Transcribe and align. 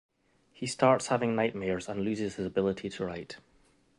He 0.51 0.65
starts 0.65 1.09
having 1.09 1.35
nightmares 1.35 1.87
and 1.87 2.01
loses 2.01 2.33
his 2.33 2.47
ability 2.47 2.89
to 2.89 3.05
write. 3.05 3.37